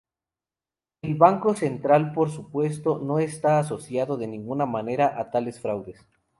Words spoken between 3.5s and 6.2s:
asociado de ninguna manera a tales fraudes.